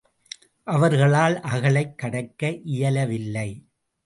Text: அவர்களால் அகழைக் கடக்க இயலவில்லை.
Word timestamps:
அவர்களால் 0.63 1.39
அகழைக் 1.41 1.97
கடக்க 1.97 2.51
இயலவில்லை. 2.63 3.65